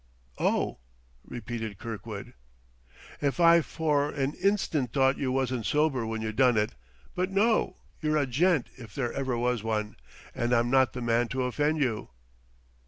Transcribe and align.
"Oh," 0.39 0.79
repeated 1.23 1.77
Kirkwood. 1.77 2.33
"If 3.21 3.39
I 3.39 3.61
for 3.61 4.09
a 4.09 4.25
ninstant 4.25 4.91
thought 4.93 5.19
you 5.19 5.31
wasn't 5.31 5.67
sober 5.67 6.07
when 6.07 6.23
you 6.23 6.31
done 6.31 6.57
it.... 6.57 6.73
But 7.13 7.29
no; 7.29 7.77
you're 8.01 8.17
a 8.17 8.25
gent 8.25 8.69
if 8.77 8.95
there 8.95 9.13
ever 9.13 9.37
was 9.37 9.61
one, 9.61 9.95
and 10.33 10.53
I'm 10.53 10.71
not 10.71 10.93
the 10.93 11.01
man 11.03 11.27
to 11.27 11.43
offend 11.43 11.81
you." 11.83 12.09